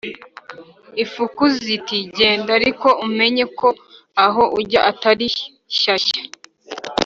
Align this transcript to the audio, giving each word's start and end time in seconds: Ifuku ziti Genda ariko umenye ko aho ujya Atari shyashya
Ifuku 1.03 1.43
ziti 1.57 1.97
Genda 2.17 2.49
ariko 2.59 2.87
umenye 3.05 3.45
ko 3.59 3.67
aho 4.25 4.43
ujya 4.59 4.81
Atari 4.91 5.27
shyashya 5.79 6.21